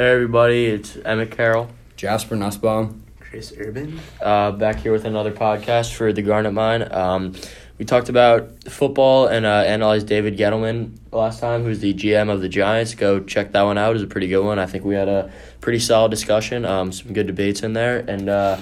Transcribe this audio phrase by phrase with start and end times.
[0.00, 1.68] Hey everybody, it's Emmett Carroll.
[1.94, 3.02] Jasper Nussbaum.
[3.20, 4.00] Chris Urban.
[4.18, 6.90] Uh, back here with another podcast for the Garnet Mine.
[6.90, 7.34] Um,
[7.76, 12.40] we talked about football and uh, analyzed David Gettleman last time, who's the GM of
[12.40, 12.94] the Giants.
[12.94, 13.90] Go check that one out.
[13.90, 14.58] It was a pretty good one.
[14.58, 17.98] I think we had a pretty solid discussion, um, some good debates in there.
[17.98, 18.58] And uh,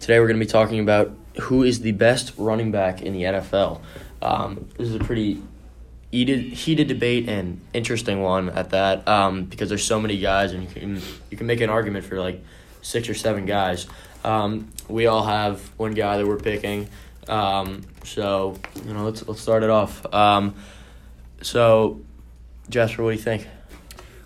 [0.00, 3.22] today we're going to be talking about who is the best running back in the
[3.22, 3.80] NFL.
[4.22, 5.40] Um, this is a pretty
[6.10, 10.62] heated, heated debate and interesting one at that um, because there's so many guys and
[10.62, 12.42] you can you can make an argument for like
[12.82, 13.86] six or seven guys.
[14.24, 16.88] Um, we all have one guy that we're picking.
[17.28, 20.04] Um, so you know, let's let's start it off.
[20.12, 20.54] Um,
[21.42, 22.00] so,
[22.68, 23.46] Jasper, what do you think?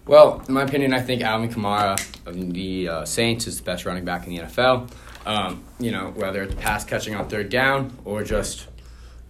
[0.07, 3.87] Well, in my opinion, I think Alvin Kamara of the uh, Saints is the best
[3.87, 4.91] running back in the NFL.
[5.25, 8.67] Um, you know, whether it's pass catching on third down or just,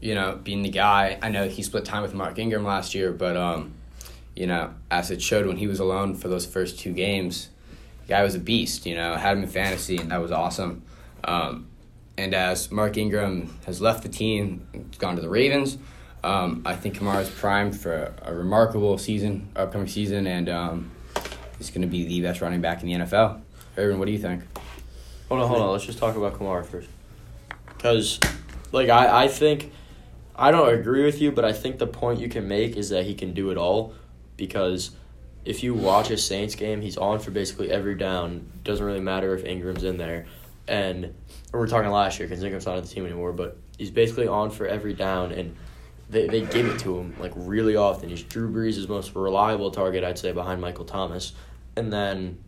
[0.04, 1.18] you know, being the guy.
[1.22, 3.72] I know he split time with Mark Ingram last year, but, um,
[4.36, 7.48] you know, as it showed when he was alone for those first two games,
[8.02, 10.82] the guy was a beast, you know, had him in fantasy, and that was awesome.
[11.24, 11.68] Um,
[12.18, 15.78] and as Mark Ingram has left the team, gone to the Ravens,
[16.22, 20.90] um, I think Kamara is primed for a remarkable season, upcoming season, and um,
[21.56, 23.40] he's going to be the best running back in the NFL.
[23.78, 24.42] Urban, what do you think?
[25.30, 25.72] Hold on, hold on.
[25.72, 26.90] Let's just talk about Kamara first.
[27.68, 28.20] Because,
[28.70, 29.72] like, I, I think,
[30.36, 33.04] I don't agree with you, but I think the point you can make is that
[33.04, 33.94] he can do it all.
[34.36, 34.90] Because
[35.44, 38.50] if you watch a Saints game, he's on for basically every down.
[38.64, 40.26] Doesn't really matter if Ingram's in there.
[40.66, 41.14] And
[41.52, 44.50] we're talking last year because Ingram's not on the team anymore, but he's basically on
[44.50, 45.30] for every down.
[45.32, 45.54] And
[46.10, 48.08] they, they give it to him, like, really often.
[48.08, 51.32] He's Drew Brees' most reliable target, I'd say, behind Michael Thomas.
[51.76, 52.38] And then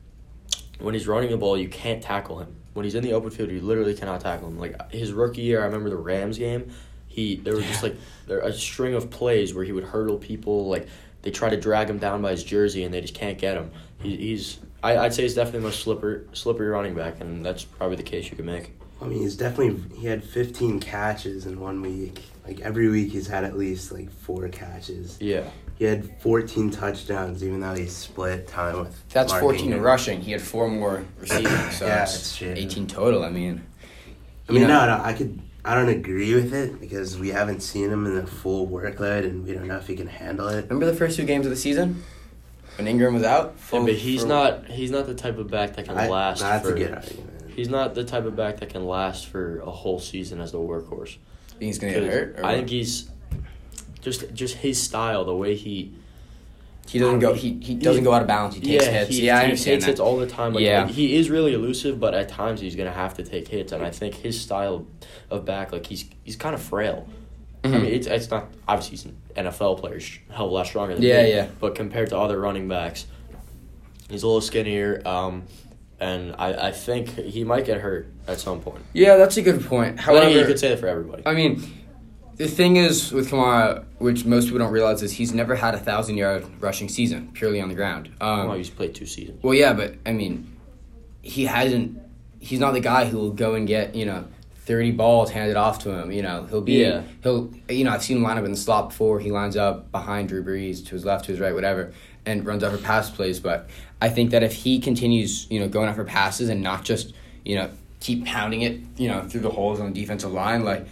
[0.81, 2.55] when he's running the ball, you can't tackle him.
[2.75, 4.59] When he's in the open field, you literally cannot tackle him.
[4.59, 6.71] Like his rookie year, I remember the Rams game.
[7.17, 10.69] He there was just like there a string of plays where he would hurdle people.
[10.69, 10.87] Like
[11.23, 13.71] they try to drag him down by his jersey and they just can't get him.
[14.03, 17.65] He, he's I, I'd say he's definitely the most slippery slippery running back, and that's
[17.65, 18.73] probably the case you could make.
[19.01, 22.23] I mean, he's definitely he had 15 catches in one week.
[22.47, 25.19] Like every week, he's had at least like four catches.
[25.19, 25.49] Yeah.
[25.79, 29.09] He had 14 touchdowns, even though he split time with.
[29.09, 29.83] That's Mark 14 Ingram.
[29.83, 30.21] rushing.
[30.21, 33.25] He had four more receiving, so Yeah, it's it's 18 total.
[33.25, 33.65] I mean,
[34.49, 35.41] I mean, know- no, no, I could.
[35.67, 39.45] I don't agree with it because we haven't seen him in the full workload, and
[39.45, 40.63] we don't know if he can handle it.
[40.65, 42.05] remember the first two games of the season
[42.79, 43.57] when Ingram was out?
[43.73, 46.41] Yeah, but he's for- not he's not the type of back that can I, last
[46.41, 46.75] no, that's for.
[46.75, 47.33] a good argument.
[47.57, 50.59] He's not the type of back that can last for a whole season as the
[50.59, 51.17] workhorse.
[51.49, 52.41] Think he's gonna get hurt.
[52.45, 53.11] I think he's
[54.03, 55.95] just just his style, the way he
[56.89, 57.35] he doesn't go.
[57.35, 58.55] He, he doesn't go out of balance.
[58.55, 59.11] He takes yeah, hits.
[59.11, 59.83] He, yeah, he takes that.
[59.91, 60.53] hits all the time.
[60.55, 60.85] Like, Yeah.
[60.85, 63.83] like, he is really elusive, but at times he's gonna have to take hits, and
[63.85, 64.87] I think his style
[65.31, 67.09] of back, like he's he's kind of frail.
[67.65, 67.83] I Mhm.
[67.83, 69.99] mean, it's it's not obviously he's an NFL player,
[70.31, 71.47] hell of a lot stronger than Yeah, me, yeah.
[71.61, 73.07] But compared to other running backs,
[74.09, 75.03] he's a little skinnier.
[75.05, 75.43] Um,
[75.99, 78.83] and I, I think he might get hurt at some point.
[78.93, 79.99] Yeah, that's a good point.
[79.99, 81.23] However, you could say that for everybody.
[81.27, 81.63] I mean,
[82.37, 85.79] the thing is with Kamara, which most people don't realize, is he's never had a
[85.79, 88.11] thousand yard rushing season purely on the ground.
[88.21, 89.43] Um, well, he's played two seasons.
[89.43, 90.57] well, yeah, but I mean,
[91.23, 91.99] he hasn't.
[92.39, 95.79] He's not the guy who will go and get you know thirty balls handed off
[95.81, 96.13] to him.
[96.13, 96.75] You know, he'll be.
[96.75, 97.03] Yeah.
[97.23, 97.53] He'll.
[97.69, 99.19] You know, I've seen him line up in the slot before.
[99.19, 101.93] He lines up behind Drew Brees to his left, to his right, whatever,
[102.27, 103.41] and runs over pass plays.
[103.41, 103.71] But
[104.03, 107.15] I think that if he continues, you know, going after passes and not just
[107.45, 107.71] you know
[108.01, 110.87] keep pounding it, you know, through the holes on the defensive line, like,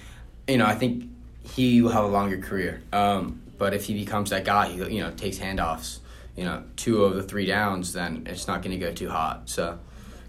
[0.48, 1.04] you know, I think
[1.44, 2.82] he will have a longer career.
[2.92, 5.98] Um, but if he becomes that guy, who you know takes handoffs,
[6.36, 9.48] you know, two of the three downs, then it's not going to go too hot.
[9.48, 9.78] So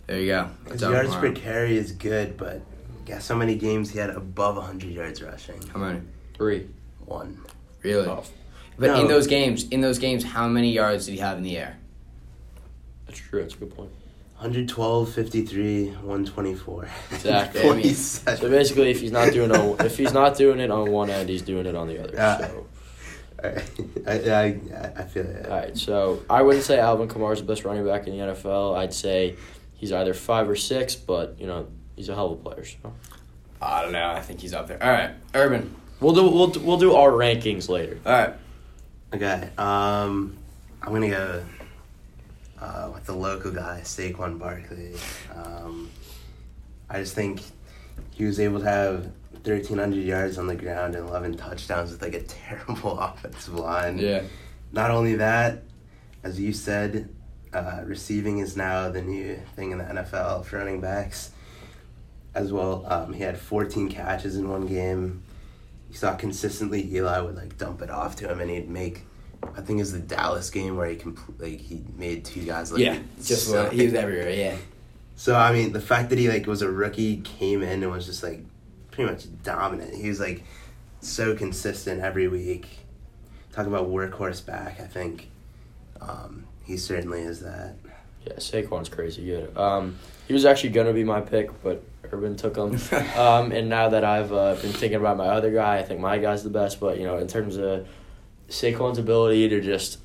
[0.07, 0.49] there you go.
[0.69, 2.61] His That's Alvin yards per carry is good, but
[3.05, 5.61] guess how many games he had above 100 yards rushing?
[5.67, 6.01] How many?
[6.35, 6.67] Three.
[7.05, 7.39] One.
[7.81, 8.07] Really?
[8.07, 8.23] Oh,
[8.77, 9.01] But No.
[9.01, 11.77] in those games, in those games, how many yards did he have in the air?
[13.07, 13.41] that's true.
[13.41, 13.91] That's a good point.
[14.37, 16.87] 112, 53, 124.
[17.11, 17.61] Exactly.
[17.69, 20.91] I mean, So basically, if he's not doing a, if he's not doing it on
[20.91, 22.13] one end, he's doing it on the other.
[22.13, 22.37] Yeah.
[22.39, 22.67] So.
[23.43, 23.71] Alright.
[24.07, 25.45] I, I, I feel it.
[25.45, 28.77] All right, so I wouldn't say Alvin Kamara's the best running back in the NFL.
[28.77, 29.35] I'd say
[29.73, 32.65] he's either five or six, but you know he's a hell of a player.
[32.65, 32.93] So
[33.61, 34.09] I don't know.
[34.09, 34.81] I think he's up there.
[34.81, 35.73] All right, Urban.
[35.99, 37.99] we'll do we'll do- we'll do our rankings later.
[38.05, 38.33] All right.
[39.13, 40.37] Okay, um,
[40.81, 41.43] I'm gonna go
[42.65, 44.93] uh, with the local guy, Saquon Barkley.
[45.35, 45.89] Um,
[46.89, 47.41] I just think
[48.11, 49.05] he was able to have
[49.43, 53.99] 1,300 yards on the ground and 11 touchdowns with like a terrible offensive line.
[53.99, 54.23] Yeah.
[54.71, 55.63] Not only that,
[56.23, 57.09] as you said,
[57.53, 61.31] uh, receiving is now the new thing in the NFL for running backs.
[62.33, 65.23] As well, um, he had 14 catches in one game.
[65.89, 69.03] You saw consistently Eli would like dump it off to him, and he'd make
[69.57, 72.81] I think it's the Dallas game where he compl- like he made two guys like
[72.81, 73.71] yeah, just suck.
[73.71, 74.29] he was everywhere.
[74.29, 74.55] Yeah.
[75.15, 78.05] So I mean, the fact that he like was a rookie, came in and was
[78.05, 78.41] just like
[78.91, 79.95] pretty much dominant.
[79.95, 80.43] He was like
[81.01, 82.67] so consistent every week.
[83.51, 84.79] Talk about workhorse back.
[84.79, 85.29] I think
[86.01, 87.75] um, he certainly is that.
[88.25, 89.55] Yeah, Saquon's crazy good.
[89.55, 89.97] Um,
[90.27, 92.75] he was actually gonna be my pick, but Urban took him.
[93.17, 96.17] um, and now that I've uh, been thinking about my other guy, I think my
[96.17, 96.79] guy's the best.
[96.79, 97.87] But you know, in terms of
[98.49, 99.99] Saquon's ability to just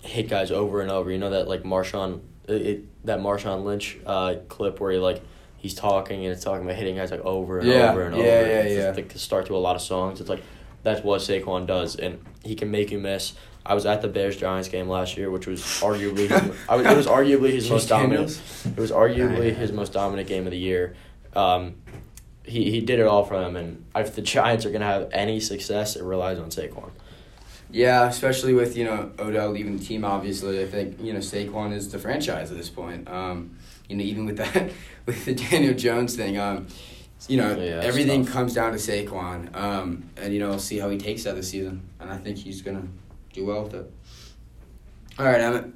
[0.00, 3.98] hit guys over and over, you know that like Marshawn, it, it that Marshawn Lynch
[4.06, 5.22] uh, clip where he like
[5.56, 8.22] he's talking and it's talking about hitting guys like over and Yeah, over and yeah,
[8.22, 8.30] over.
[8.30, 8.90] yeah, It's yeah.
[8.90, 10.20] Like the start to a lot of songs.
[10.20, 10.42] It's like
[10.82, 13.34] that's what Saquon does, and he can make you miss.
[13.66, 16.86] I was at the Bears Giants game last year, which was arguably his, I was,
[16.86, 18.40] it was arguably his most dominant.
[18.64, 20.94] It was arguably his most dominant game of the year.
[21.36, 21.74] Um,
[22.48, 25.40] he he did it all for them, and if the Giants are gonna have any
[25.40, 26.90] success, it relies on Saquon.
[27.70, 30.04] Yeah, especially with you know Odell leaving the team.
[30.04, 33.08] Obviously, I think you know Saquon is the franchise at this point.
[33.08, 33.56] Um,
[33.88, 34.70] you know, even with that,
[35.06, 36.66] with the Daniel Jones thing, um,
[37.28, 38.32] you know, Yeah, everything tough.
[38.32, 39.54] comes down to Saquon.
[39.54, 42.38] Um, and you know, we'll see how he takes that this season, and I think
[42.38, 42.88] he's gonna
[43.32, 43.92] do well with it.
[45.18, 45.66] All right, Emmett.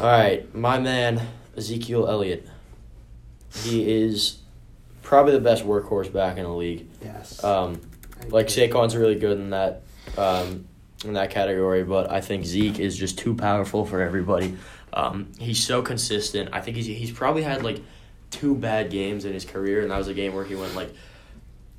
[0.00, 1.22] All right, my man
[1.56, 2.48] Ezekiel Elliott.
[3.62, 4.38] He is
[5.04, 6.88] probably the best workhorse back in the league.
[7.02, 7.44] Yes.
[7.44, 7.80] Um,
[8.28, 9.82] like Saquon's really good in that
[10.18, 10.66] um,
[11.04, 14.56] in that category, but I think Zeke is just too powerful for everybody.
[14.92, 16.50] Um, he's so consistent.
[16.52, 17.80] I think he's he's probably had like
[18.30, 20.92] two bad games in his career, and that was a game where he went like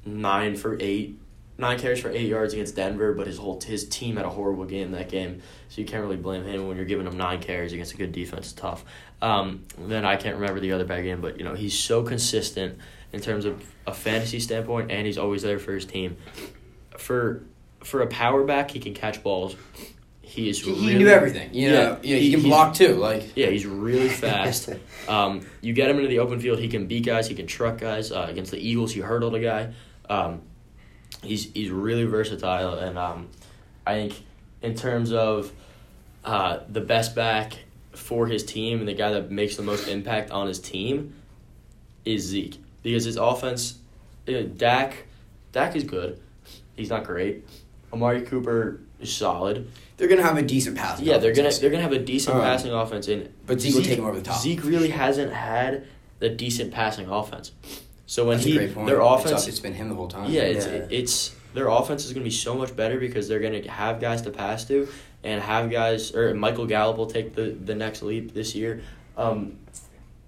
[0.06, 1.18] nine for eight,
[1.57, 3.13] nine carries for eight yards against Denver.
[3.13, 6.18] But his whole his team had a horrible game that game, so you can't really
[6.18, 8.51] blame him when you're giving him nine carries against a good defense.
[8.51, 8.86] It's tough.
[9.22, 12.77] Um, then I can't remember the other bad game, but you know he's so consistent
[13.13, 16.18] in terms of a fantasy standpoint, and he's always there for his team.
[16.98, 17.44] For
[17.84, 19.56] for a power back, he can catch balls.
[20.22, 21.54] He is He, really, he knew everything.
[21.54, 22.96] You know, Yeah, yeah, he- he, can block too.
[22.96, 24.69] Like Yeah, he's really fast.
[25.07, 27.78] Um, you get him into the open field, he can beat guys, he can truck
[27.78, 28.12] guys.
[28.12, 29.74] Uh, against the Eagles, he hurdled a guy.
[30.10, 30.42] Um,
[31.24, 33.30] he's he's really versatile, and um,
[33.86, 34.24] I think
[34.62, 35.51] in terms of
[36.24, 37.54] uh, the best back
[37.94, 41.13] for his team and the guy that makes the most impact on his team
[42.04, 43.80] is Zeke because his offense,
[44.30, 45.06] uh, Dak,
[45.52, 46.20] Dak is good.
[46.76, 47.44] He's not great.
[47.92, 49.68] Amari Cooper is solid.
[49.98, 51.00] they're gonna have a decent pass.
[51.02, 53.82] Yeah, they're gonna they're gonna have a decent Um, passing offense, and But Zeke will
[53.82, 54.40] take him over the top.
[54.42, 55.86] Zeke really hasn't had
[56.20, 57.52] the decent passing offense.
[58.06, 58.88] So when That's a he great point.
[58.88, 60.30] their It's- offense, it's been him the whole time.
[60.30, 60.86] yeah, it's Yeah.
[60.92, 64.30] it's their offense is gonna be so much better because they're gonna have guys to
[64.30, 64.88] pass to
[65.24, 68.82] and have guys or Michael Gallup will take the the next leap this year,
[69.18, 69.54] um,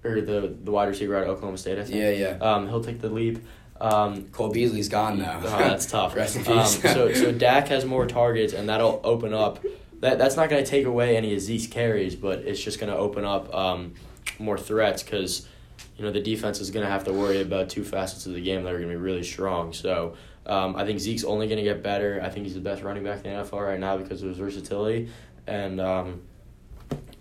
[0.08, 1.78] or the the wide receiver out of Oklahoma State.
[1.80, 1.96] I think.
[1.98, 2.38] yeah, yeah.
[2.40, 3.40] Um, he'll take the leap.
[3.80, 5.40] Um, Cole Beasley's gone now.
[5.44, 6.16] Oh, that's tough.
[6.16, 9.64] Rest in Um, so so Dak has more targets, and that'll open up.
[10.00, 12.92] That that's not going to take away any of Zeke's carries, but it's just going
[12.92, 13.94] to open up um,
[14.40, 15.48] more threats because
[15.98, 18.42] you know the defense is going to have to worry about two facets of the
[18.42, 19.74] game that are going to be really strong.
[19.74, 20.16] So
[20.46, 22.22] um, I think Zeke's only going to get better.
[22.24, 24.38] I think he's the best running back in the NFL right now because of his
[24.38, 25.10] versatility,
[25.46, 26.22] and um,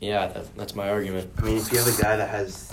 [0.00, 1.30] yeah, that, that's my argument.
[1.38, 2.70] I mean, if you have a guy that has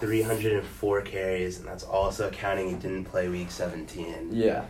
[0.00, 4.64] 304 carries, and that's also counting he didn't play week 17, Yeah.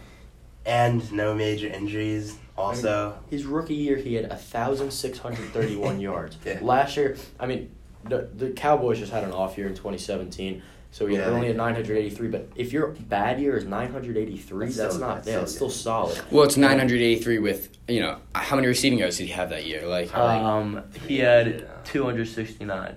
[0.66, 3.18] and no major injuries, also.
[3.30, 6.36] His rookie year, he had thousand six hundred thirty-one yards.
[6.44, 6.58] Yeah.
[6.60, 7.70] Last year, I mean,
[8.04, 11.40] the the Cowboys just had an off year in twenty seventeen, so he Yeah, only
[11.40, 12.28] they- had nine hundred eighty-three.
[12.28, 15.32] But if your bad year is nine hundred eighty-three, That's that's, still- not that's yeah,
[15.46, 16.14] still it's still good.
[16.14, 16.20] solid.
[16.30, 19.86] Well, it's 983 with, you know, how many receiving yards did he have that year?
[19.86, 22.94] Like, Um, he had two hundred sixty-nine.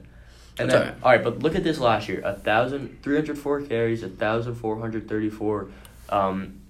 [0.57, 1.03] And That's then, alright.
[1.03, 4.09] all right, but look at this last year: a thousand three hundred four carries, a
[4.09, 5.67] thousand four hundred thirty-four
[6.09, 6.61] um,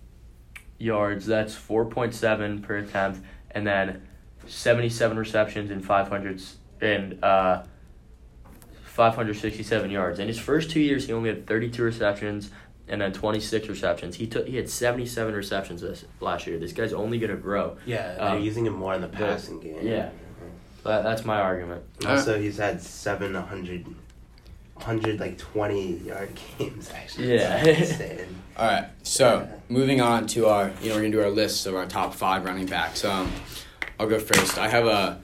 [0.78, 1.26] yards.
[1.26, 3.20] That's four point seven per attempt,
[3.52, 4.02] and then
[4.48, 6.42] seventy-seven receptions and five hundred
[6.82, 7.64] and uh,
[8.96, 10.20] five hundred sixty-seven yards.
[10.20, 12.50] In his first two years, he only had thirty-two receptions
[12.88, 14.16] and then twenty-six receptions.
[14.16, 16.58] He took he had seventy-seven receptions this last year.
[16.58, 17.78] This guy's only gonna grow.
[17.86, 19.80] Yeah, they're Um, using him more in the the- passing game.
[19.86, 20.10] yeah.
[20.84, 21.82] That, that's my argument.
[22.02, 23.88] And also, he's had 700,
[24.76, 27.34] 100 like 20 yard games, actually.
[27.34, 27.66] Yeah.
[27.66, 28.20] insane.
[28.58, 28.86] all right.
[29.02, 31.88] So, moving on to our, you know, we're going to do our list of our
[31.88, 33.04] top five running backs.
[33.04, 33.32] Um,
[34.00, 34.60] I'll go first.
[34.60, 35.20] I have a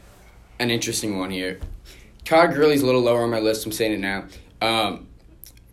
[0.60, 1.60] an interesting one here.
[2.26, 3.66] Todd Gurley's a little lower on my list.
[3.66, 4.26] I'm saying it now.
[4.62, 5.08] Um,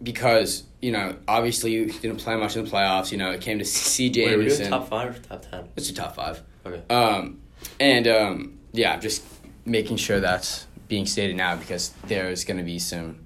[0.02, 3.12] because, you know, obviously he didn't play much in the playoffs.
[3.12, 4.24] You know, it came to C.J.
[4.26, 5.68] Wait, are we doing top five or top ten?
[5.76, 6.42] It's a top five.
[6.64, 6.82] Okay.
[6.94, 7.40] Um,
[7.80, 9.24] and um, yeah, just
[9.64, 13.24] making sure that's being stated now because there's going to be some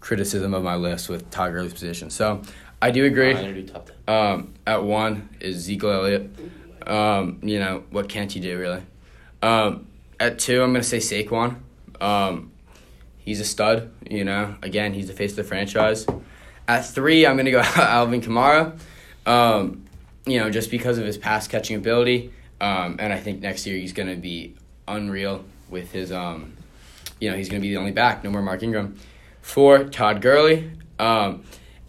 [0.00, 2.10] criticism of my list with Todd Gurley's position.
[2.10, 2.42] So
[2.82, 3.30] I do agree.
[3.30, 3.96] I'm gonna do top ten.
[4.08, 6.30] Um, at one is Zeke Elliott.
[6.86, 8.82] Um, you know, what can't you do, really?
[9.42, 9.86] Um,
[10.18, 11.56] at two, I'm going to say Saquon.
[12.00, 12.52] Um,
[13.18, 14.56] he's a stud, you know.
[14.62, 16.06] Again, he's the face of the franchise.
[16.66, 18.78] At three, I'm to go Alvin Kamara.
[19.26, 19.86] Um,
[20.26, 22.32] you know, just because of his pass catching ability.
[22.60, 24.54] Um, and I think next year he's to be
[24.86, 26.54] unreal with his, um,
[27.20, 28.22] you know, he's to be the only back.
[28.22, 28.98] No more Mark Ingram.
[29.40, 30.70] Four, Todd Gurley.
[30.98, 31.44] Um,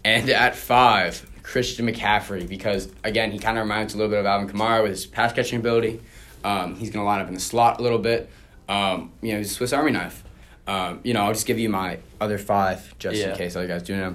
[0.06, 4.26] and at five, Christian McCaffrey, because, again, he kind of reminds a little bit of
[4.26, 6.02] Alvin Kamara with his pass catching ability.
[6.44, 8.30] Um, he's going to line up in the slot a little bit.
[8.70, 10.24] Um, you know, he's a Swiss Army knife.
[10.68, 13.32] Um, you know, I'll just give you my other five just Yeah.
[13.32, 14.08] in case other guys do know.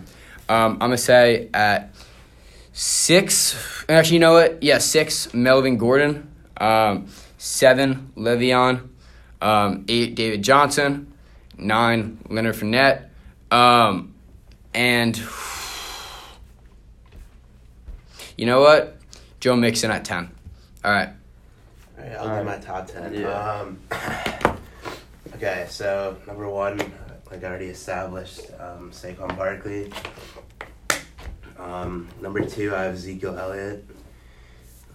[0.49, 1.93] Um, I'm going to say at
[2.73, 3.57] six,
[3.88, 4.62] actually, you know what?
[4.62, 6.31] Yeah, six, Melvin Gordon.
[6.59, 8.88] Um, seven, Le'Veon.
[9.43, 11.12] Um, eight, David Johnson.
[11.59, 13.07] Nine, Leonard Fournette.
[13.50, 14.15] Um,
[14.73, 15.17] and
[18.37, 18.97] you know what?
[19.41, 20.31] Joe Mixon at 10.
[20.85, 21.09] All right.
[22.06, 22.44] All right, I'll do Alright.
[22.46, 23.12] my top ten.
[23.14, 23.28] Yeah.
[23.30, 23.78] Um,
[25.34, 26.78] okay, so number one,
[27.30, 29.92] like I already established, um, Saquon Barkley.
[31.58, 33.84] Um, number two, I have Ezekiel Elliott.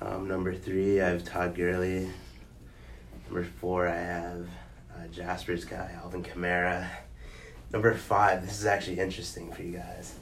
[0.01, 2.09] Um, number three, I have Todd Gurley.
[3.25, 4.47] Number four, I have
[4.95, 6.87] uh, Jasper's guy, Alvin Kamara.
[7.73, 10.15] Number five, this is actually interesting for you guys.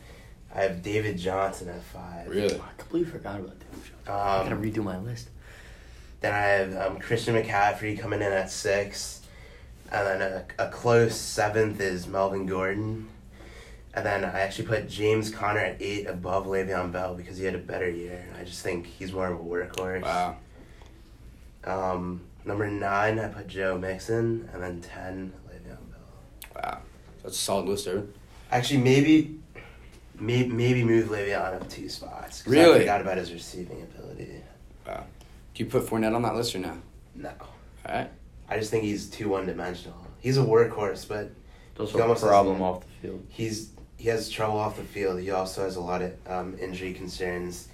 [0.55, 2.27] I have David Johnson at five.
[2.27, 2.55] Really?
[2.55, 3.95] I completely forgot about David Johnson.
[4.07, 5.29] I gotta Um, redo my list.
[6.21, 9.21] Then I have um, Christian McCaffrey coming in at six.
[9.91, 10.21] And then
[10.59, 13.07] a, a close seventh is Melvin Gordon.
[13.93, 17.55] And then I actually put James Conner at eight above Le'Veon Bell because he had
[17.55, 18.23] a better year.
[18.39, 20.03] I just think he's more of a workhorse.
[20.03, 20.35] Wow.
[21.63, 24.47] Um, number nine, I put Joe Mixon.
[24.53, 26.61] And then 10, Le'Veon Bell.
[26.63, 26.77] Wow.
[27.23, 28.13] That's a solid list, dude.
[28.51, 29.35] Actually, maybe
[30.19, 32.41] maybe, maybe move Le'Veon up two spots.
[32.43, 32.79] 'cause I Really?
[32.79, 34.43] forgot about his receiving ability.
[34.85, 35.05] Wow.
[35.59, 36.77] Do you put Fournette on that list or no?
[37.15, 37.31] No.
[37.85, 38.09] All right.
[38.47, 39.97] I just think he's too one dimensional.
[40.21, 41.31] He's a workhorse, but
[41.75, 43.25] There's He a almost problem off the field.
[43.27, 45.19] he's he has trouble off the field.
[45.19, 47.67] He also has a lot of um, injury concerns.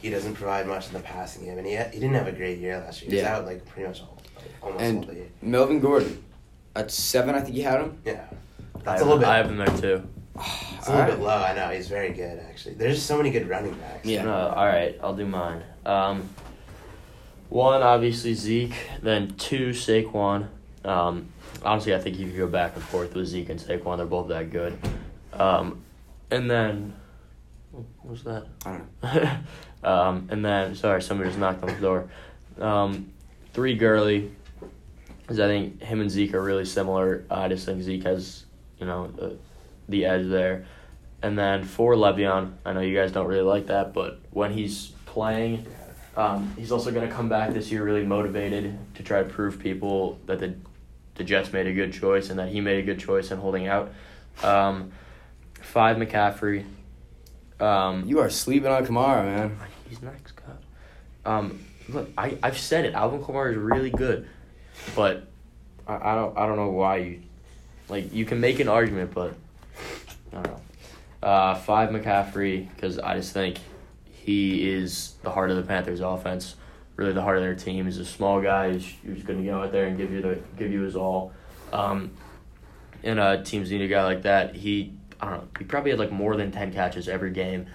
[0.00, 2.32] He doesn't provide much in the passing game, and he had, he didn't have a
[2.32, 3.10] great year last year.
[3.10, 3.38] He's Yeah.
[3.38, 5.28] out like pretty much all, like, almost And- all the year.
[5.42, 6.22] Melvin Gordon.
[6.76, 7.98] At seven, I think you had him.
[8.04, 8.24] Yeah,
[8.84, 9.26] that's have, a little bit.
[9.26, 10.08] I have him there too.
[10.78, 11.38] it's a little bit low.
[11.38, 12.74] I know he's very good actually.
[12.76, 14.06] There's just so many good running backs.
[14.06, 14.22] Yeah.
[14.22, 15.64] No, all right, I'll do mine.
[15.84, 16.28] Um,
[17.48, 18.74] one, obviously Zeke.
[19.02, 20.48] Then two, Saquon.
[20.84, 21.28] Um,
[21.62, 23.96] honestly, I think you could go back and forth with Zeke and Saquon.
[23.96, 24.78] They're both that good.
[25.32, 25.82] Um,
[26.30, 26.94] and then,
[27.72, 28.46] what was that?
[28.64, 29.38] I don't know.
[29.90, 32.08] um, and then, sorry, somebody just knocked on the door.
[32.60, 33.12] Um,
[33.52, 34.30] three, Gurley.
[35.22, 37.24] Because I think him and Zeke are really similar.
[37.30, 38.44] I just think Zeke has,
[38.78, 39.36] you know, the,
[39.88, 40.66] the edge there.
[41.22, 42.52] And then four, Le'Veon.
[42.64, 45.66] I know you guys don't really like that, but when he's playing,
[46.16, 49.58] um, he's also going to come back this year really motivated to try to prove
[49.58, 50.54] people that the
[51.16, 53.66] the Jets made a good choice and that he made a good choice in holding
[53.66, 53.90] out.
[54.42, 54.92] Um,
[55.62, 56.64] five McCaffrey.
[57.58, 59.56] Um, You are sleeping on Kamara, man.
[59.88, 60.58] he's next, God.
[61.24, 62.94] Um, look, I I've said it.
[62.94, 64.28] Alvin Kamara is really good,
[64.94, 65.26] but
[65.88, 67.22] I, I don't I don't know why you
[67.88, 69.34] like you can make an argument, but
[70.32, 70.60] I don't know.
[71.22, 73.58] Uh, five McCaffrey because I just think
[74.26, 76.56] he is the heart of the Panthers' offense.
[76.96, 77.84] Really, the heart of their team.
[77.84, 78.72] He's a small guy.
[78.72, 81.32] He's, he's going to go out there and give you the give you his all.
[81.72, 82.10] Um,
[83.04, 84.56] and a team's need a guy like that.
[84.56, 85.48] He I don't know.
[85.60, 87.66] He probably had like more than ten catches every game.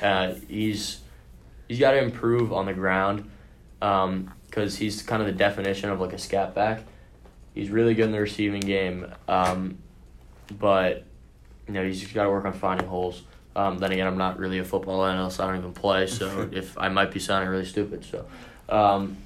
[0.00, 1.00] Uh, he's
[1.66, 3.28] he's got to improve on the ground
[3.80, 6.84] because he's kind of the definition of like a scat back.
[7.52, 9.78] He's really good in the receiving game, um,
[10.56, 11.02] but
[11.66, 13.22] you know he's just got to work on finding holes.
[13.56, 15.40] Um, then again, I'm not really a football analyst.
[15.40, 18.04] I don't even play, so if I might be sounding really stupid.
[18.04, 18.26] So,
[18.68, 19.16] um,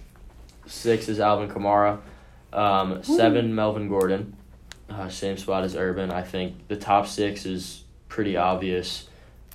[0.67, 1.99] six is Alvin Kamara.
[2.53, 4.37] Um, seven, Melvin Gordon.
[4.89, 6.13] Uh, same spot as Urban.
[6.13, 9.09] I think the top six is pretty obvious.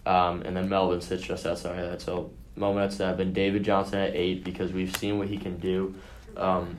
[0.05, 2.01] Um, and then Melvin sits just outside of that.
[2.01, 5.95] So Melvin at seven, David Johnson at eight because we've seen what he can do
[6.37, 6.77] um,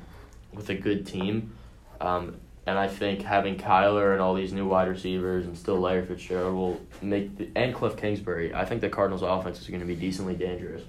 [0.52, 1.52] with a good team.
[2.00, 2.36] Um,
[2.66, 6.54] and I think having Kyler and all these new wide receivers and still Larry Fitzgerald
[6.54, 8.52] will make the, and Cliff Kingsbury.
[8.52, 10.82] I think the Cardinals' offense is going to be decently dangerous,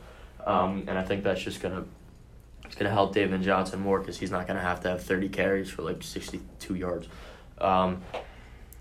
[0.46, 1.86] um, and I think that's just going to
[2.66, 5.04] it's going to help David Johnson more because he's not going to have to have
[5.04, 7.08] thirty carries for like sixty two yards.
[7.60, 8.02] Um,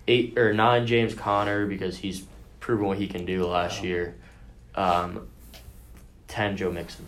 [0.08, 2.24] eight or nine James Conner because he's
[2.60, 3.84] proven what he can do last Wow.
[3.84, 4.14] year.
[4.74, 5.28] Um,
[6.28, 7.06] ten Joe Mixon,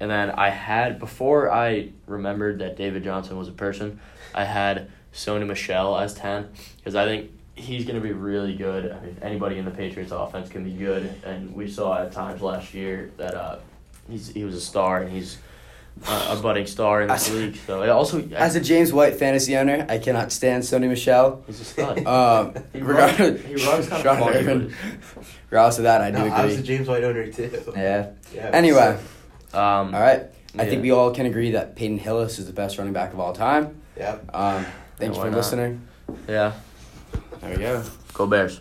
[0.00, 4.00] and then I had before I remembered that David Johnson was a person.
[4.34, 8.92] I had Sony Michel as ten because I think he's going to be really good.
[8.92, 12.40] I mean, anybody in the Patriots offense can be good, and we saw at times
[12.42, 13.58] last year that uh,
[14.08, 15.38] he's he was a star and he's
[16.06, 17.56] a, a budding star in this As- league.
[17.66, 21.42] So it also As a James White fantasy owner, I cannot stand Sony Michel.
[21.46, 21.98] he's a stud.
[22.06, 24.74] Um, He regardless, runs- he runs kinda Sean funny, Urban.
[25.50, 26.66] Regardless of that, I do No, I was a agree.
[26.76, 27.50] James White owner too.
[27.74, 28.10] Yeah.
[28.32, 28.96] Yeah, Anyway,
[29.52, 30.26] um, all right.
[30.58, 33.20] I think we all can agree that Peyton Hillis is the best running back of
[33.20, 33.80] all time.
[33.96, 34.30] Yep.
[34.34, 34.66] Um,
[34.98, 35.36] thank Yeah, you for not?
[35.38, 35.80] listening.
[36.28, 36.52] Yeah,
[37.40, 37.84] There we go.
[38.14, 38.60] go Bears.